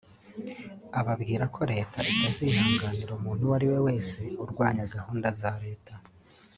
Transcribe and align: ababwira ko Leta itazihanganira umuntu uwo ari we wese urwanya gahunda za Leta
ababwira 0.99 1.43
ko 1.55 1.61
Leta 1.73 1.99
itazihanganira 2.11 3.11
umuntu 3.19 3.41
uwo 3.45 3.53
ari 3.57 3.67
we 3.71 3.77
wese 3.87 4.19
urwanya 4.43 4.83
gahunda 4.95 5.27
za 5.39 5.51
Leta 5.65 5.93